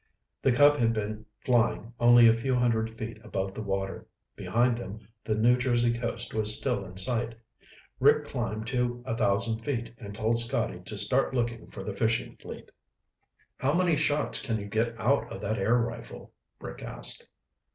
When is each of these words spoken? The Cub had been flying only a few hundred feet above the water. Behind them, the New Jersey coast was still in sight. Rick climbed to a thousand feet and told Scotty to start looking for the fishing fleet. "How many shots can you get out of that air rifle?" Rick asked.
The 0.41 0.51
Cub 0.51 0.77
had 0.77 0.93
been 0.93 1.27
flying 1.41 1.93
only 1.99 2.27
a 2.27 2.33
few 2.33 2.55
hundred 2.55 2.97
feet 2.97 3.21
above 3.23 3.53
the 3.53 3.61
water. 3.61 4.07
Behind 4.35 4.75
them, 4.75 5.07
the 5.23 5.35
New 5.35 5.55
Jersey 5.55 5.93
coast 5.93 6.33
was 6.33 6.57
still 6.57 6.83
in 6.83 6.97
sight. 6.97 7.35
Rick 7.99 8.25
climbed 8.27 8.65
to 8.69 9.03
a 9.05 9.15
thousand 9.15 9.59
feet 9.59 9.93
and 9.99 10.15
told 10.15 10.39
Scotty 10.39 10.79
to 10.85 10.97
start 10.97 11.35
looking 11.35 11.67
for 11.67 11.83
the 11.83 11.93
fishing 11.93 12.35
fleet. 12.37 12.71
"How 13.59 13.75
many 13.75 13.95
shots 13.95 14.43
can 14.43 14.57
you 14.59 14.65
get 14.65 14.99
out 14.99 15.31
of 15.31 15.39
that 15.41 15.59
air 15.59 15.77
rifle?" 15.77 16.33
Rick 16.59 16.81
asked. 16.81 17.27